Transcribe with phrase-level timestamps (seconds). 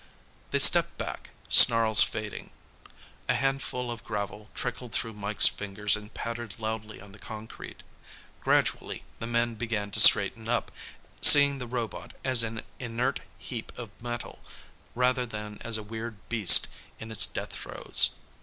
[0.49, 2.49] They stepped back, snarls fading.
[3.29, 7.83] A handful of gravel trickled through Mike's fingers and pattered loudly on the concrete.
[8.43, 10.71] Gradually, the men began to straighten up,
[11.21, 14.41] seeing the robot as an inert heap of metal
[14.95, 16.67] rather than as a weird beast
[16.99, 18.15] in its death throes.